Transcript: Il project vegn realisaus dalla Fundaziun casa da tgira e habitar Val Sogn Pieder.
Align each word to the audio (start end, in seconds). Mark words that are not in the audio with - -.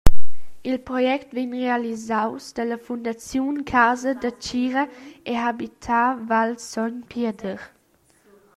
Il 0.69 0.77
project 0.87 1.27
vegn 1.37 1.53
realisaus 1.61 2.45
dalla 2.55 2.77
Fundaziun 2.85 3.55
casa 3.71 4.11
da 4.21 4.31
tgira 4.43 4.83
e 5.31 5.33
habitar 5.43 6.11
Val 6.29 6.51
Sogn 6.69 6.97
Pieder. 7.09 7.59